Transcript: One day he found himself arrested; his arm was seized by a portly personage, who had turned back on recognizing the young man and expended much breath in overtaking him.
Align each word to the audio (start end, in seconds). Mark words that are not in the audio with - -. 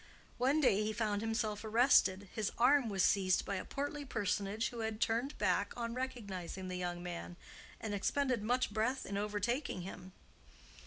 One 0.39 0.59
day 0.61 0.83
he 0.83 0.93
found 0.93 1.21
himself 1.21 1.63
arrested; 1.63 2.27
his 2.33 2.51
arm 2.57 2.89
was 2.89 3.03
seized 3.03 3.45
by 3.45 3.57
a 3.57 3.63
portly 3.63 4.03
personage, 4.03 4.69
who 4.69 4.79
had 4.79 4.99
turned 4.99 5.37
back 5.37 5.73
on 5.77 5.93
recognizing 5.93 6.69
the 6.69 6.75
young 6.75 7.03
man 7.03 7.35
and 7.79 7.93
expended 7.93 8.41
much 8.41 8.73
breath 8.73 9.05
in 9.05 9.15
overtaking 9.15 9.81
him. 9.83 10.13